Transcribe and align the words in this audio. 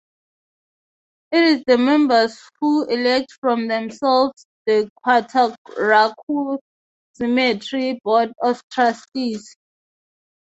It 1.31 1.43
is 1.43 1.63
the 1.67 1.77
members 1.77 2.35
who 2.59 2.85
elect 2.87 3.33
from 3.39 3.67
themselves 3.67 4.47
The 4.65 4.89
Cataraqui 5.05 6.57
Cemetery 7.13 7.99
Board 8.03 8.33
of 8.41 8.67
Trustees. 8.71 9.55